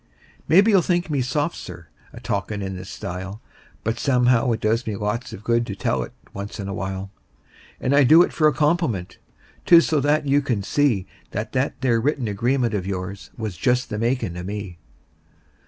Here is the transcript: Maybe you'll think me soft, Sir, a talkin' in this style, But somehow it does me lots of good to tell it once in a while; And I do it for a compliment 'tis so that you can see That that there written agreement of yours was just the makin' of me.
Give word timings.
Maybe 0.47 0.71
you'll 0.71 0.81
think 0.81 1.11
me 1.11 1.21
soft, 1.21 1.55
Sir, 1.55 1.85
a 2.11 2.19
talkin' 2.19 2.63
in 2.63 2.75
this 2.75 2.89
style, 2.89 3.39
But 3.83 3.99
somehow 3.99 4.51
it 4.51 4.59
does 4.59 4.87
me 4.87 4.95
lots 4.95 5.31
of 5.31 5.43
good 5.43 5.63
to 5.67 5.75
tell 5.75 6.01
it 6.01 6.11
once 6.33 6.59
in 6.59 6.67
a 6.67 6.73
while; 6.73 7.11
And 7.79 7.95
I 7.95 8.03
do 8.03 8.23
it 8.23 8.33
for 8.33 8.47
a 8.47 8.51
compliment 8.51 9.19
'tis 9.67 9.85
so 9.85 9.99
that 9.99 10.25
you 10.25 10.41
can 10.41 10.63
see 10.63 11.05
That 11.33 11.51
that 11.51 11.79
there 11.81 12.01
written 12.01 12.27
agreement 12.27 12.73
of 12.73 12.87
yours 12.87 13.29
was 13.37 13.55
just 13.55 13.91
the 13.91 13.99
makin' 13.99 14.35
of 14.37 14.47
me. 14.47 14.79